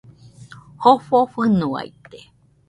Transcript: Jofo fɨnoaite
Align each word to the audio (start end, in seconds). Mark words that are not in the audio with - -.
Jofo 0.81 1.17
fɨnoaite 1.31 2.19